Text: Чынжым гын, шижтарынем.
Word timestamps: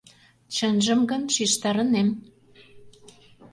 Чынжым 0.55 0.99
гын, 1.11 1.23
шижтарынем. 1.33 2.09